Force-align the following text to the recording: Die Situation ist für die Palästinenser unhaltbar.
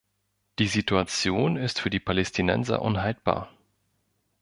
Die 0.57 0.65
Situation 0.67 1.57
ist 1.57 1.79
für 1.79 1.91
die 1.91 1.99
Palästinenser 1.99 2.81
unhaltbar. 2.81 3.51